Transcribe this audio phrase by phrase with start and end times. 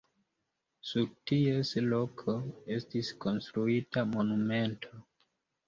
[0.91, 2.35] Sur ties loko
[2.79, 5.07] estis konstruita monumento.